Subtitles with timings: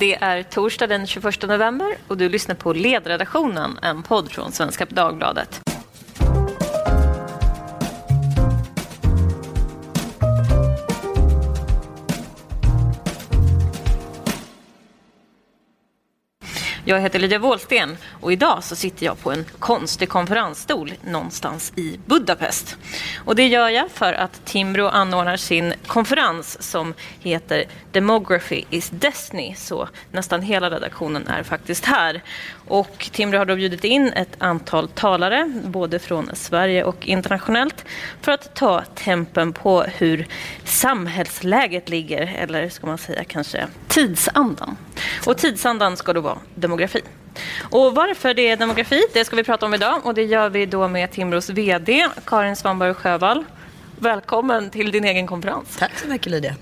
[0.00, 4.86] Det är torsdag den 21 november och du lyssnar på Ledredaktionen, en podd från Svenska
[4.88, 5.60] Dagbladet.
[16.90, 22.00] Jag heter Lydia Wåhlsten och idag så sitter jag på en konstig konferensstol någonstans i
[22.06, 22.76] Budapest.
[23.24, 29.54] Och det gör jag för att Timbro anordnar sin konferens som heter Demography is Destiny.
[29.56, 32.22] Så nästan hela redaktionen är faktiskt här.
[32.68, 37.84] Och Timbro har då bjudit in ett antal talare, både från Sverige och internationellt,
[38.20, 40.26] för att ta tempen på hur
[40.64, 44.76] samhällsläget ligger, eller ska man säga kanske tidsandan.
[45.26, 46.79] Och tidsandan ska då vara demografi.
[47.62, 50.66] Och varför det är demografi, det ska vi prata om idag och det gör vi
[50.66, 53.44] då med Timbros VD Karin Svanberg Sjövall.
[53.98, 55.76] Välkommen till din egen konferens.
[55.78, 56.54] Tack så mycket Lydia.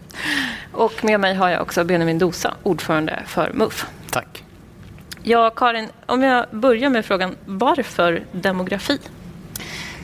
[0.73, 3.87] Och med mig har jag också Benjamin Dosa, ordförande för MUF.
[4.11, 4.45] Tack.
[5.23, 8.99] Ja, Karin, om jag börjar med frågan varför demografi?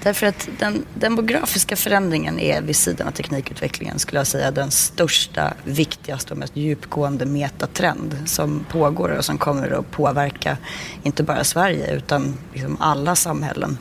[0.05, 5.55] Därför att den demografiska förändringen är vid sidan av teknikutvecklingen skulle jag säga den största,
[5.65, 10.57] viktigaste och mest djupgående metatrend som pågår och som kommer att påverka
[11.03, 13.79] inte bara Sverige utan liksom alla samhällen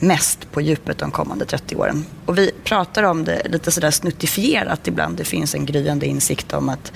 [0.00, 2.04] mest på djupet de kommande 30 åren.
[2.26, 5.16] Och vi pratar om det lite sådär snuttifierat ibland.
[5.16, 6.92] Det finns en gryende insikt om att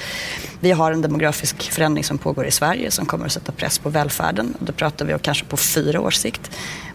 [0.61, 3.89] vi har en demografisk förändring som pågår i Sverige som kommer att sätta press på
[3.89, 4.55] välfärden.
[4.61, 6.51] Och då pratar vi om kanske på fyra års sikt.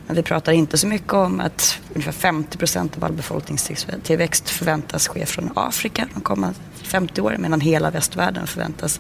[0.10, 5.08] Men vi pratar inte så mycket om att ungefär 50 procent av all befolkningstillväxt förväntas
[5.08, 9.00] ske från Afrika de kommande 50 åren medan hela västvärlden förväntas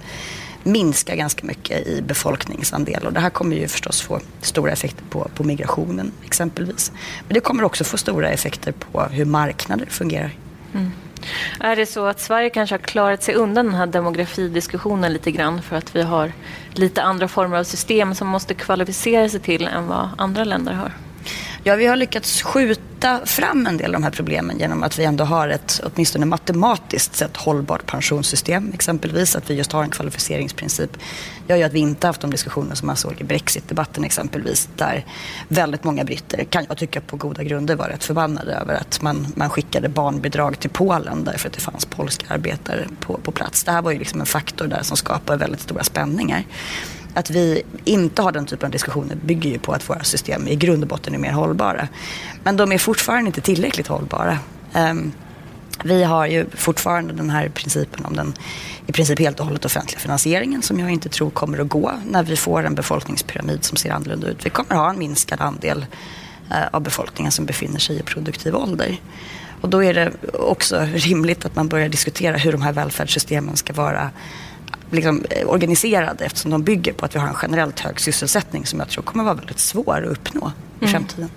[0.63, 3.05] minska ganska mycket i befolkningsandel.
[3.05, 6.91] Och det här kommer ju förstås få stora effekter på, på migrationen exempelvis.
[7.27, 10.31] Men det kommer också få stora effekter på hur marknader fungerar.
[10.73, 10.91] Mm.
[11.59, 15.61] Är det så att Sverige kanske har klarat sig undan den här demografidiskussionen lite grann
[15.61, 16.31] för att vi har
[16.73, 20.94] lite andra former av system som måste kvalificera sig till än vad andra länder har?
[21.63, 25.03] Ja, vi har lyckats skjuta fram en del av de här problemen genom att vi
[25.03, 28.71] ändå har ett åtminstone matematiskt sett hållbart pensionssystem.
[28.73, 30.98] Exempelvis att vi just har en kvalificeringsprincip
[31.48, 34.69] gör ju att vi inte haft de diskussioner som man såg i Brexit-debatten exempelvis.
[34.75, 35.05] Där
[35.48, 39.27] väldigt många britter, kan jag tycka på goda grunder, var rätt förbannade över att man,
[39.36, 43.64] man skickade barnbidrag till Polen därför att det fanns polska arbetare på, på plats.
[43.64, 46.43] Det här var ju liksom en faktor där som skapar väldigt stora spänningar
[47.14, 50.55] att vi inte har den typen av diskussioner bygger ju på att våra system i
[50.55, 51.87] grund och botten är mer hållbara.
[52.43, 54.39] Men de är fortfarande inte tillräckligt hållbara.
[54.73, 55.11] Um,
[55.83, 58.33] vi har ju fortfarande den här principen om den
[58.87, 62.23] i princip helt och hållet offentliga finansieringen som jag inte tror kommer att gå när
[62.23, 64.45] vi får en befolkningspyramid som ser annorlunda ut.
[64.45, 65.86] Vi kommer att ha en minskad andel
[66.52, 68.99] uh, av befolkningen som befinner sig i produktiv ålder.
[69.61, 73.73] Och då är det också rimligt att man börjar diskutera hur de här välfärdssystemen ska
[73.73, 74.11] vara
[74.92, 78.80] liksom, eh, organiserade eftersom de bygger på att vi har en generellt hög sysselsättning som
[78.80, 80.92] jag tror kommer vara väldigt svår att uppnå i mm.
[80.92, 81.30] framtiden.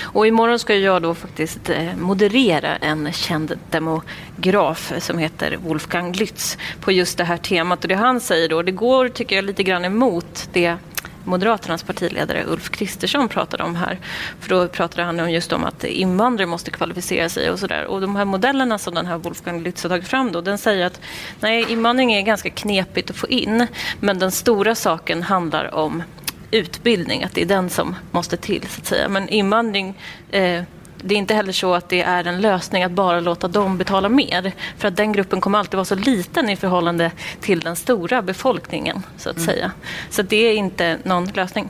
[0.00, 6.58] Och imorgon ska jag då faktiskt eh, moderera en känd demograf som heter Wolfgang Lütz
[6.80, 7.82] på just det här temat.
[7.82, 10.76] Och det han säger då, det går tycker jag lite grann emot det
[11.30, 13.98] Moderaternas partiledare Ulf Kristersson pratade om här.
[14.40, 17.84] För då pratade han just om att invandrare måste kvalificera sig och sådär.
[17.84, 20.86] Och de här modellerna som den här Wolfgang Lütz har tagit fram då, den säger
[20.86, 21.00] att
[21.40, 23.66] nej, invandring är ganska knepigt att få in.
[24.00, 26.02] Men den stora saken handlar om
[26.50, 28.66] utbildning, att det är den som måste till.
[28.68, 29.08] så att säga.
[29.08, 29.94] Men invandring
[30.30, 30.62] eh,
[31.02, 34.08] det är inte heller så att det är en lösning att bara låta dem betala
[34.08, 34.52] mer.
[34.78, 39.02] För att den gruppen kommer alltid vara så liten i förhållande till den stora befolkningen.
[39.16, 39.46] Så att mm.
[39.46, 39.72] säga.
[40.10, 41.68] Så det är inte någon lösning.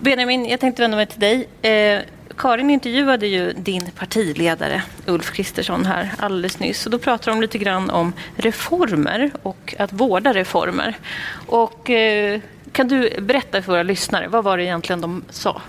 [0.00, 1.48] Benjamin, jag tänkte vända mig till dig.
[1.62, 2.02] Eh,
[2.36, 6.86] Karin intervjuade ju din partiledare Ulf Kristersson här alldeles nyss.
[6.86, 10.96] Och då pratade de lite grann om reformer och att vårda reformer.
[11.46, 12.40] Och, eh,
[12.72, 15.62] kan du berätta för våra lyssnare, vad var det egentligen de sa?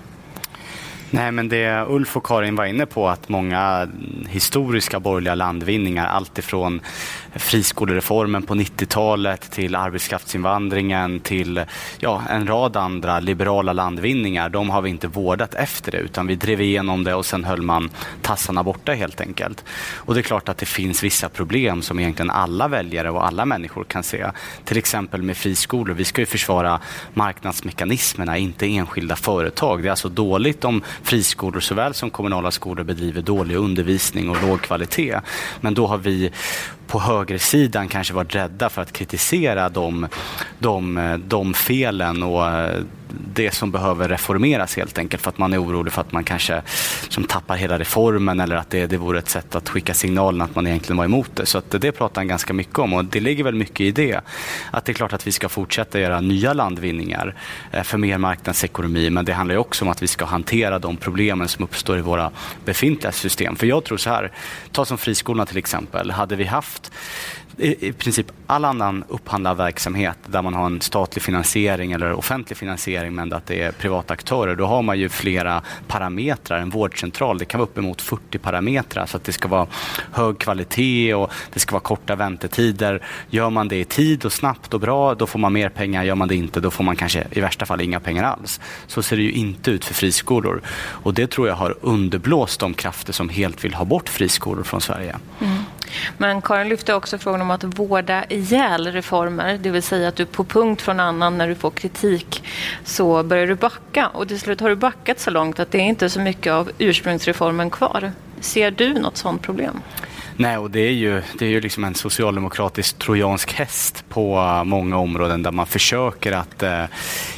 [1.12, 3.88] Nej, men det Ulf och Karin var inne på att många
[4.30, 6.82] historiska borgerliga landvinningar, alltifrån
[7.36, 11.62] friskolereformen på 90-talet till arbetskraftsinvandringen till
[12.00, 16.35] ja, en rad andra liberala landvinningar, de har vi inte vårdat efter det utan vi
[16.35, 17.90] drev igenom det och sen höll man
[18.22, 19.66] tassarna borta helt enkelt.
[19.96, 23.46] Och det är klart att det finns vissa problem som egentligen alla väljare och alla
[23.46, 24.26] människor kan se.
[24.64, 25.94] Till exempel med friskolor.
[25.94, 26.79] Vi ska ju försvara
[27.14, 29.84] marknadsmekanismerna, inte enskilda företag.
[29.84, 34.62] Det är alltså dåligt om friskolor såväl som kommunala skolor bedriver dålig undervisning och låg
[34.62, 35.20] kvalitet.
[35.62, 36.32] Men då har vi
[36.87, 40.08] på högersidan kanske varit rädda för att kritisera de,
[40.59, 42.82] de, de felen och eh,
[43.34, 46.61] det som behöver reformeras helt enkelt för att man är orolig för att man kanske
[47.09, 50.55] som tappar hela reformen eller att det, det vore ett sätt att skicka signalen att
[50.55, 51.46] man egentligen var emot det.
[51.46, 54.22] Så att det pratar han ganska mycket om och det ligger väl mycket i det.
[54.72, 57.35] Att det är klart att vi ska fortsätta göra nya landvinningar
[57.72, 61.47] eh, för mer marknadsekonomi men det handlar också om att vi ska hantera de problemen
[61.47, 62.31] som uppstår i våra
[62.66, 63.55] befintliga system.
[63.55, 64.31] För jag tror så här,
[64.72, 66.11] ta som friskolorna till exempel.
[66.11, 66.75] Hade vi haft
[67.58, 72.58] i, i princip all annan upphandlad verksamhet där man har en statlig finansiering eller offentlig
[72.58, 76.60] finansiering men att det är privata aktörer, då har man ju flera parametrar.
[76.60, 79.68] En vårdcentral, det kan vara uppemot 40 parametrar så att det ska vara
[80.12, 83.02] hög kvalitet och det ska vara korta väntetider.
[83.30, 86.04] Gör man det i tid och snabbt och bra, då får man mer pengar.
[86.04, 88.60] Gör man det inte, då får man kanske i värsta fall inga pengar alls.
[88.88, 90.62] Så ser det ju inte ut för friskolor.
[90.78, 94.82] Och det tror jag har underblåst de krafter som helt vill ha bort friskolor från
[94.82, 95.16] Sverige.
[95.42, 95.58] Mm.
[96.17, 100.26] Men Karin lyfte också frågan om att vårda ihjäl reformer, det vill säga att du
[100.26, 102.43] på punkt från annan när du får kritik
[102.84, 105.84] så börjar du backa och till slut har du backat så långt att det är
[105.84, 108.11] inte så mycket av ursprungsreformen kvar.
[108.40, 109.82] Ser du något sådant problem?
[110.37, 114.97] Nej, och det är ju, det är ju liksom en socialdemokratisk trojansk häst på många
[114.97, 116.84] områden där man försöker att eh,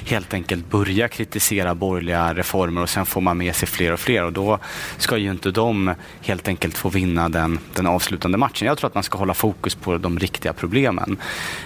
[0.05, 4.23] helt enkelt börja kritisera borgerliga reformer och sen får man med sig fler och fler
[4.23, 4.59] och då
[4.97, 8.67] ska ju inte de helt enkelt få vinna den, den avslutande matchen.
[8.67, 11.17] Jag tror att man ska hålla fokus på de riktiga problemen.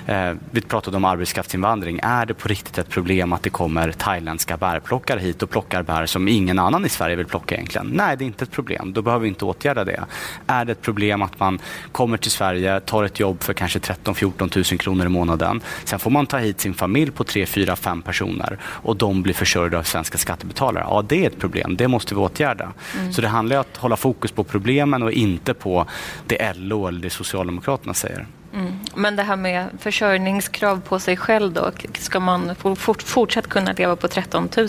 [0.08, 2.00] Eh, vi pratade om arbetskraftsinvandring.
[2.04, 6.06] Är det på riktigt ett problem att det kommer thailändska bärplockare hit och plockar bär
[6.06, 7.88] som ingen annan i Sverige vill plocka egentligen?
[7.88, 8.94] Nej, det är inte ett problem.
[8.94, 10.04] Då behöver vi inte åtgärda det.
[10.48, 11.60] Är det ett problem att man
[11.92, 15.62] kommer till Sverige, tar ett jobb för kanske 13 14 000 kronor i månaden.
[15.84, 19.34] Sen får man ta hit sin familj på 3, 4, 5 personer och de blir
[19.34, 20.86] försörjda av svenska skattebetalare.
[20.88, 21.78] Ja, det är ett problem.
[21.78, 22.72] Det måste vi åtgärda.
[23.00, 23.14] Mm.
[23.14, 25.86] Så det handlar om att hålla fokus på problemen och inte på
[26.28, 28.28] det LO eller det Socialdemokraterna säger.
[28.54, 28.80] Mm.
[28.96, 33.96] Men det här med försörjningskrav på sig själv då, ska man fort, fortsatt kunna leva
[33.96, 34.68] på 13 000?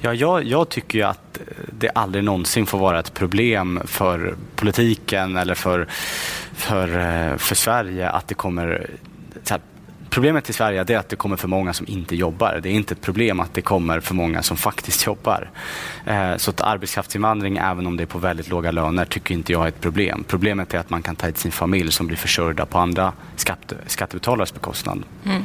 [0.00, 1.25] Ja, jag, jag tycker att
[1.78, 5.86] det aldrig någonsin får vara ett problem för politiken eller för,
[6.52, 8.90] för, eh, för Sverige att det kommer
[10.16, 12.60] Problemet i Sverige är att det kommer för många som inte jobbar.
[12.62, 15.50] Det är inte ett problem att det kommer för många som faktiskt jobbar.
[16.06, 19.64] Eh, så att arbetskraftsinvandring, även om det är på väldigt låga löner, tycker inte jag
[19.64, 20.24] är ett problem.
[20.28, 23.76] Problemet är att man kan ta hit sin familj som blir försörjda på andra skatte,
[23.86, 25.02] skattebetalares bekostnad.
[25.24, 25.44] Mm.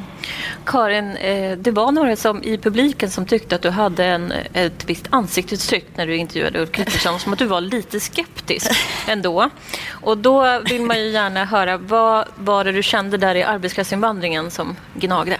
[0.65, 4.89] Karin, eh, det var några som i publiken som tyckte att du hade en, ett
[4.89, 8.71] visst ansiktsuttryck när du intervjuade Ulf Kristersson, som att du var lite skeptisk
[9.07, 9.50] ändå.
[9.89, 14.51] Och då vill man ju gärna höra, vad var det du kände där i arbetskraftsinvandringen
[14.61, 15.37] som gnagde?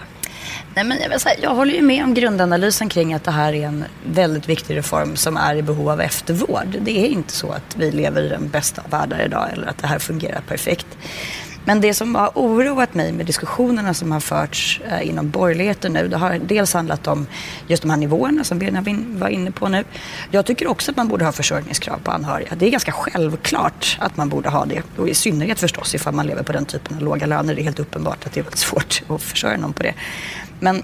[0.74, 3.52] Nej, men jag, vill säga, jag håller ju med om grundanalysen kring att det här
[3.52, 6.76] är en väldigt viktig reform som är i behov av eftervård.
[6.80, 9.78] Det är inte så att vi lever i den bästa av världar idag eller att
[9.78, 10.86] det här fungerar perfekt.
[11.64, 16.08] Men det som har oroat mig med diskussionerna som har förts eh, inom borgerligheten nu,
[16.08, 17.26] det har dels handlat om
[17.68, 19.84] just de här nivåerna som Benjamin var inne på nu.
[20.30, 22.54] Jag tycker också att man borde ha försörjningskrav på anhöriga.
[22.56, 24.82] Det är ganska självklart att man borde ha det.
[24.96, 27.54] Och i synnerhet förstås ifall man lever på den typen av låga löner.
[27.54, 29.94] Det är helt uppenbart att det är väldigt svårt att försörja någon på det.
[30.60, 30.82] Men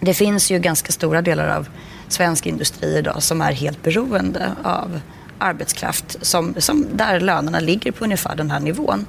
[0.00, 1.68] det finns ju ganska stora delar av
[2.08, 5.00] svensk industri idag som är helt beroende av
[5.42, 9.06] arbetskraft som, som där lönerna ligger på ungefär den här nivån.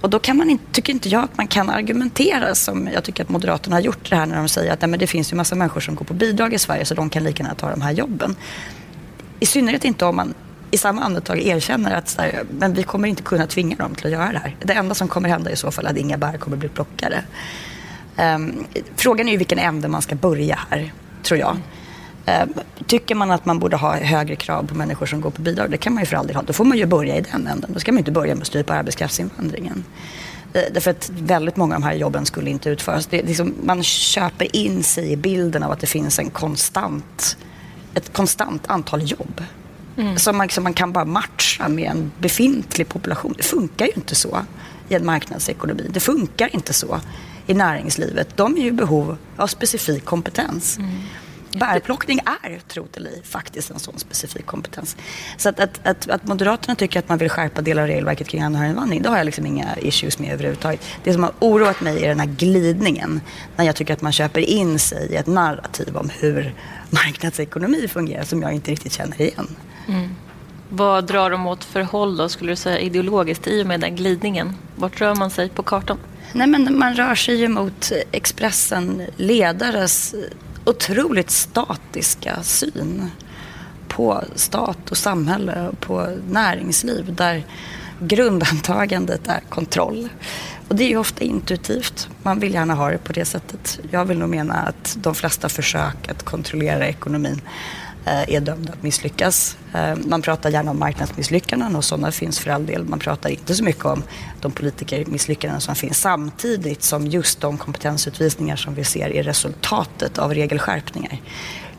[0.00, 3.22] Och då kan man inte, tycker inte jag att man kan argumentera som jag tycker
[3.22, 5.36] att Moderaterna har gjort det här när de säger att nej, men det finns ju
[5.36, 7.80] massa människor som går på bidrag i Sverige så de kan lika gärna ta de
[7.80, 8.36] här jobben.
[9.40, 10.34] I synnerhet inte om man
[10.70, 14.06] i samma andetag erkänner att så här, men vi kommer inte kunna tvinga dem till
[14.06, 14.56] att göra det här.
[14.60, 17.16] Det enda som kommer hända i så fall är att inga bär kommer bli plockade.
[18.16, 18.64] Um, ehm,
[18.96, 20.92] frågan är ju vilken ände man ska börja här,
[21.22, 21.56] tror jag.
[22.28, 22.46] Eh,
[22.86, 25.76] tycker man att man borde ha högre krav på människor som går på bidrag, det
[25.76, 26.42] kan man ju för aldrig ha.
[26.42, 27.70] Då får man ju börja i den änden.
[27.74, 29.84] Då ska man inte börja med att strypa arbetskraftsinvandringen.
[30.52, 33.06] Eh, därför att väldigt många av de här jobben skulle inte utföras.
[33.06, 37.36] Det, liksom, man köper in sig i bilden av att det finns en konstant,
[37.94, 39.44] ett konstant antal jobb.
[39.96, 40.18] Mm.
[40.18, 43.34] Som, man, som man kan bara matcha med en befintlig population.
[43.36, 44.38] Det funkar ju inte så
[44.88, 45.90] i en marknadsekonomi.
[45.90, 47.00] Det funkar inte så
[47.46, 48.36] i näringslivet.
[48.36, 50.78] De är ju i behov av specifik kompetens.
[50.78, 50.90] Mm.
[51.52, 54.96] Bärplockning är, tro det eller faktiskt en sån specifik kompetens.
[55.36, 58.42] Så att, att, att, att, Moderaterna tycker att man vill skärpa delar av regelverket kring
[58.42, 60.80] anhöriginvandring, det har jag liksom inga issues med överhuvudtaget.
[61.04, 63.20] Det som har oroat mig är den här glidningen,
[63.56, 66.54] när jag tycker att man köper in sig i ett narrativ om hur
[66.90, 69.56] marknadsekonomi fungerar som jag inte riktigt känner igen.
[69.88, 70.08] Mm.
[70.68, 73.96] Vad drar de åt för håll då, skulle du säga, ideologiskt i och med den
[73.96, 74.54] glidningen?
[74.76, 75.98] Vart rör man sig på kartan?
[76.32, 80.14] Nej, men man rör sig ju mot Expressen ledares
[80.68, 83.10] otroligt statiska syn
[83.88, 87.44] på stat och samhälle och på näringsliv där
[88.00, 90.08] grundantagandet är kontroll.
[90.68, 92.08] Och det är ju ofta intuitivt.
[92.22, 93.80] Man vill gärna ha det på det sättet.
[93.90, 97.40] Jag vill nog mena att de flesta försök att kontrollera ekonomin
[98.08, 99.56] är dömda att misslyckas.
[99.74, 102.84] Eh, man pratar gärna om marknadsmisslyckanden och sådana finns för all del.
[102.84, 104.02] Man pratar inte så mycket om
[104.40, 110.34] de politikermisslyckanden som finns samtidigt som just de kompetensutvisningar som vi ser är resultatet av
[110.34, 111.20] regelskärpningar.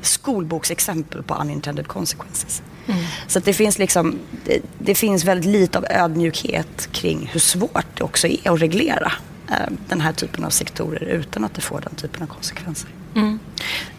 [0.01, 2.61] Skolboksexempel på unintended consequences.
[2.87, 2.99] Mm.
[3.27, 8.03] Så det finns liksom, det, det, finns väldigt lite av ödmjukhet kring hur svårt det
[8.03, 9.11] också är att reglera
[9.49, 12.89] eh, den här typen av sektorer utan att det får den typen av konsekvenser.
[13.15, 13.39] Mm.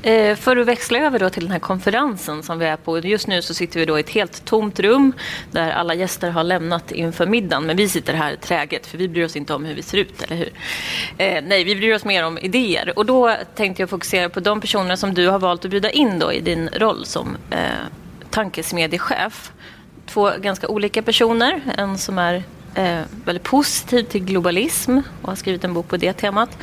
[0.02, 2.98] Eh, för att växla över då till den här konferensen som vi är på.
[2.98, 5.12] Just nu så sitter vi då i ett helt tomt rum
[5.50, 7.66] där alla gäster har lämnat inför middagen.
[7.66, 10.22] Men vi sitter här träget för vi bryr oss inte om hur vi ser ut,
[10.22, 10.52] eller hur?
[11.18, 12.98] Eh, nej, vi bryr oss mer om idéer.
[12.98, 16.18] Och då tänkte jag fokusera på de personer som du har valt att bjuda in
[16.18, 17.58] då i din roll som eh,
[18.30, 19.52] tankesmedjechef.
[20.06, 21.60] Två ganska olika personer.
[21.76, 22.42] En som är
[22.74, 26.58] eh, väldigt positiv till globalism och har skrivit en bok på det temat.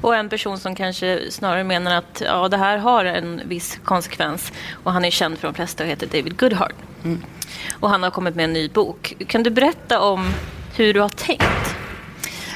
[0.00, 4.52] Och en person som kanske snarare menar att ja, det här har en viss konsekvens.
[4.72, 6.74] Och han är känd för de flesta och heter David Goodhart.
[7.04, 7.22] Mm.
[7.70, 9.14] Och han har kommit med en ny bok.
[9.26, 10.30] Kan du berätta om
[10.76, 11.76] hur du har tänkt?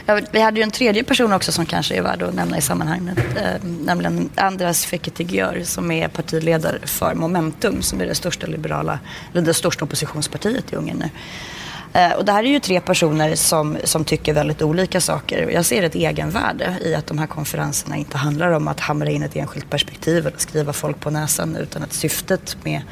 [0.07, 2.61] Ja, vi hade ju en tredje person också som kanske är värd att nämna i
[2.61, 3.19] sammanhanget.
[3.37, 8.99] Eh, nämligen Andras Feketigiör som är partiledare för Momentum som är det största liberala,
[9.33, 11.11] eller det största oppositionspartiet i Ungern nu.
[11.97, 15.51] Eh, och det här är ju tre personer som, som tycker väldigt olika saker.
[15.51, 19.23] Jag ser ett egenvärde i att de här konferenserna inte handlar om att hamra in
[19.23, 22.83] ett enskilt perspektiv eller skriva folk på näsan utan att syftet med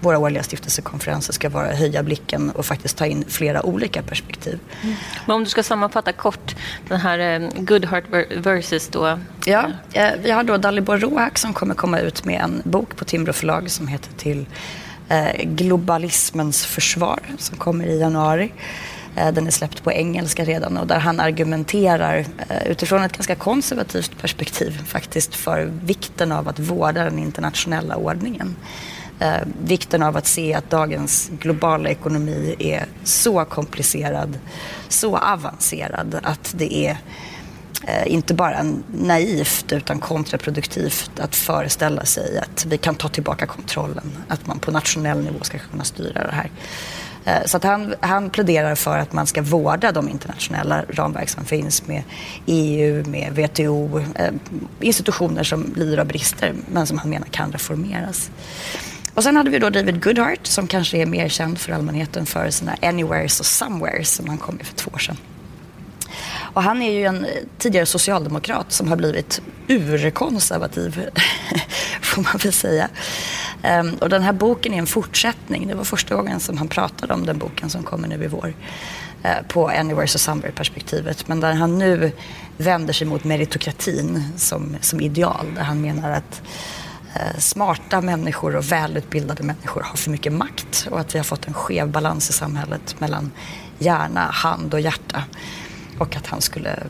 [0.00, 4.58] våra årliga stiftelsekonferenser ska vara att höja blicken och faktiskt ta in flera olika perspektiv.
[4.82, 4.94] Mm.
[5.26, 6.56] Men om du ska sammanfatta kort
[6.88, 8.04] den här eh, Goodheart
[8.36, 9.18] versus då?
[9.44, 13.04] Ja, eh, vi har då Dalibor Rohak som kommer komma ut med en bok på
[13.04, 14.46] Timbro förlag som heter till
[15.08, 18.52] eh, Globalismens försvar som kommer i januari.
[19.16, 23.34] Eh, den är släppt på engelska redan och där han argumenterar eh, utifrån ett ganska
[23.34, 28.56] konservativt perspektiv faktiskt för vikten av att vårda den internationella ordningen
[29.18, 34.38] eh, vikten av att se att dagens globala ekonomi är så komplicerad,
[34.88, 36.98] så avancerad att det är
[37.84, 44.12] Eh, inte bara naivt utan kontraproduktivt att föreställa sig att vi kan ta tillbaka kontrollen,
[44.28, 46.50] att man på nationell nivå ska kunna styra det här.
[47.24, 51.44] Eh, så att han, han pläderar för att man ska vårda de internationella ramverk som
[51.44, 52.02] finns med
[52.46, 54.32] EU, med WTO, eh,
[54.80, 58.30] institutioner som lider av brister men som han menar kan reformeras.
[59.14, 62.50] Och sen hade vi då David Goodhart som kanske är mer känd för allmänheten för
[62.50, 65.16] sina Anywheres och Somewheres som han kom med för två år sedan.
[66.56, 71.00] Och han är ju en eh, tidigare socialdemokrat som har blivit urkonservativ,
[72.02, 72.88] får man väl säga.
[73.62, 75.68] Ehm, och den här boken är en fortsättning.
[75.68, 78.54] Det var första gången som han pratade om den boken som kommer nu i vår.
[79.22, 81.28] Eh, på Anywhere och Somewhere-perspektivet.
[81.28, 82.12] Men där han nu
[82.56, 85.46] vänder sig mot meritokratin som, som ideal.
[85.54, 86.42] Där han menar att
[87.14, 91.46] eh, smarta människor och välutbildade människor har för mycket makt och att vi har fått
[91.48, 93.30] en skev balans i samhället mellan
[93.78, 95.24] hjärna, hand och hjärta.
[95.98, 96.82] Och att han skulle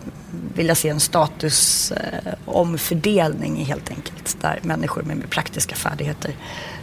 [0.54, 6.36] vilja se en statusomfördelning eh, helt enkelt där människor med praktiska färdigheter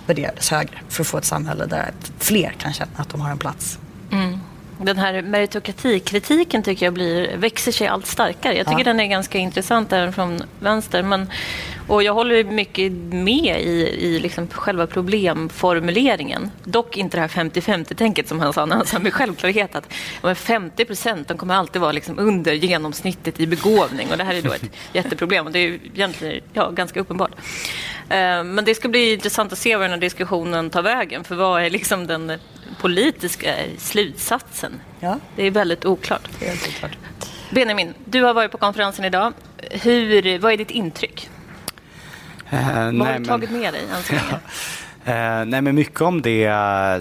[0.05, 3.37] värderades högre för att få ett samhälle där fler kan känna att de har en
[3.37, 3.79] plats.
[4.11, 4.39] Mm
[4.77, 8.57] den här meritokratikritiken tycker jag blir, växer sig allt starkare.
[8.57, 8.83] Jag tycker ja.
[8.83, 11.03] den är ganska intressant även från vänster.
[11.03, 11.29] Men,
[11.87, 16.51] och jag håller mycket med i, i liksom själva problemformuleringen.
[16.63, 20.35] Dock inte det här 50-50-tänket som han sa när han sa med självklarhet att ja,
[20.35, 24.07] 50 procent de kommer alltid vara liksom under genomsnittet i begåvning.
[24.11, 27.31] Och det här är då ett jätteproblem och det är egentligen ja, ganska uppenbart.
[28.09, 31.23] Eh, men det ska bli intressant att se var den här diskussionen tar vägen.
[31.23, 32.31] För vad är liksom den
[32.81, 34.81] politiska slutsatsen?
[34.99, 35.19] Ja.
[35.35, 36.29] Det är väldigt oklart.
[36.41, 36.97] Är oklart.
[37.49, 39.33] Benjamin, du har varit på konferensen idag.
[39.71, 41.29] Hur, vad är ditt intryck?
[42.53, 44.39] Uh, vad har du tagit med dig än så länge?
[45.05, 46.49] Eh, nej, men mycket om det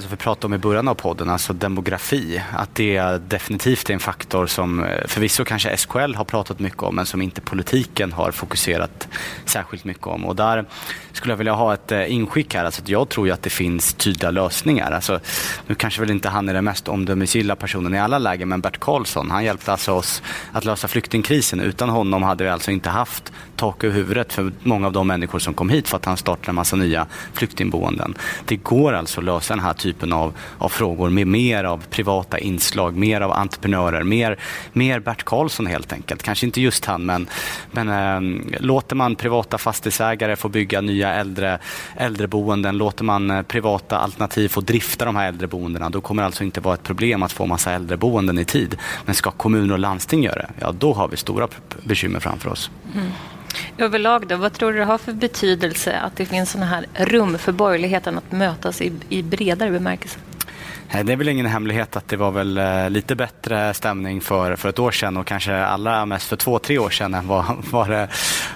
[0.00, 2.42] som vi pratade om i början av podden, alltså demografi.
[2.52, 6.94] Att det definitivt är en faktor som eh, förvisso kanske SKL har pratat mycket om
[6.94, 9.08] men som inte politiken har fokuserat
[9.44, 10.24] särskilt mycket om.
[10.24, 10.64] Och där
[11.12, 12.64] skulle jag vilja ha ett eh, inskick här.
[12.64, 14.90] Alltså att jag tror ju att det finns tydliga lösningar.
[14.90, 15.20] Alltså,
[15.66, 18.80] nu kanske väl inte han är den mest omdömesgilla personen i alla lägen men Bert
[18.80, 21.60] Karlsson han hjälpte alltså oss att lösa flyktingkrisen.
[21.60, 25.38] Utan honom hade vi alltså inte haft tak över huvudet för många av de människor
[25.38, 27.91] som kom hit för att han startade en massa nya flyktingboenden.
[28.44, 32.38] Det går alltså att lösa den här typen av, av frågor med mer av privata
[32.38, 34.38] inslag, mer av entreprenörer, mer,
[34.72, 36.22] mer Bert Karlsson helt enkelt.
[36.22, 37.26] Kanske inte just han men,
[37.70, 41.58] men äh, låter man privata fastighetsägare få bygga nya äldre,
[41.96, 46.44] äldreboenden, låter man eh, privata alternativ få drifta de här äldreboendena, då kommer det alltså
[46.44, 48.76] inte vara ett problem att få massa äldreboenden i tid.
[49.04, 51.48] Men ska kommuner och landsting göra det, ja då har vi stora
[51.82, 52.70] bekymmer framför oss.
[52.94, 53.06] Mm.
[53.78, 57.38] Överlag då, vad tror du det har för betydelse att det finns sådana här rum
[57.38, 60.18] för borgerligheten att mötas i, i bredare bemärkelse?
[61.04, 64.68] Det är väl ingen hemlighet att det var väl eh, lite bättre stämning för, för
[64.68, 67.90] ett år sedan och kanske allra mest för två, tre år sedan än vad, vad
[67.90, 68.08] det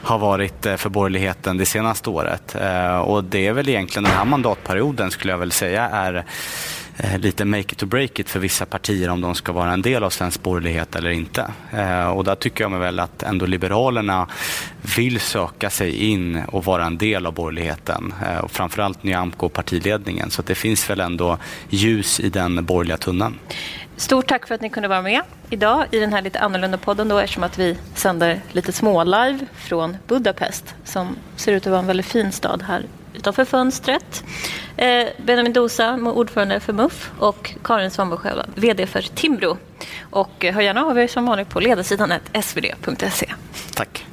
[0.03, 2.55] har varit eh, för borgerligheten det senaste året.
[2.55, 6.25] Eh, och det är väl egentligen den här mandatperioden skulle jag väl säga är
[6.99, 9.83] Eh, lite make it or break it för vissa partier om de ska vara en
[9.83, 11.53] del av svensk borgerlighet eller inte.
[11.73, 14.29] Eh, och där tycker jag mig väl att ändå Liberalerna
[14.97, 18.15] vill söka sig in och vara en del av borgerligheten.
[18.27, 20.31] Eh, och framförallt Nyamko och partiledningen.
[20.31, 21.39] Så det finns väl ändå
[21.69, 23.39] ljus i den borgerliga tunneln.
[23.97, 27.09] Stort tack för att ni kunde vara med idag i den här lite annorlunda podden
[27.09, 31.87] då eftersom att vi sänder lite små-live från Budapest som ser ut att vara en
[31.87, 34.25] väldigt fin stad här utanför fönstret.
[34.77, 39.59] Eh, Benjamin Dosa, ordförande för MUF och Karin Svanberg VD för Timbro.
[40.11, 43.33] Och eh, hör gärna av er som vanligt på ledarsidan svd.se.
[43.75, 44.07] Tack.